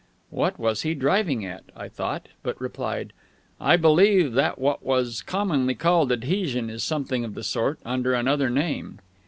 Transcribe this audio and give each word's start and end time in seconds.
What 0.31 0.57
was 0.57 0.81
he 0.81 0.95
driving 0.95 1.45
at? 1.45 1.63
I 1.75 1.87
thought; 1.87 2.27
but 2.41 2.59
replied: 2.59 3.13
"I 3.59 3.77
believe 3.77 4.33
that 4.33 4.57
what 4.57 4.79
is 4.83 5.21
commonly 5.21 5.75
called 5.75 6.11
'adhesion' 6.11 6.71
is 6.71 6.83
something 6.83 7.23
of 7.23 7.35
the 7.35 7.43
sort, 7.43 7.77
under 7.85 8.15
another 8.15 8.49
name." 8.49 8.97